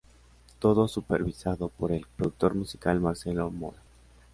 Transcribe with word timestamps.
Todo 0.57 0.87
supervisado 0.87 1.69
por 1.69 1.91
el 1.91 2.07
productor 2.17 2.55
musical 2.55 2.99
Marcelo 2.99 3.51
Mora. 3.51 3.77